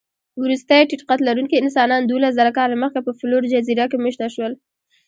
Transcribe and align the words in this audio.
وروستي 0.43 0.79
ټيټقدلرونکي 0.89 1.55
انسانان 1.63 2.01
دوولسزره 2.03 2.51
کاله 2.57 2.75
مخکې 2.83 2.99
په 3.03 3.11
فلور 3.19 3.41
جزیره 3.53 3.85
کې 3.91 3.97
مېشته 4.05 4.25
شول. 4.35 4.53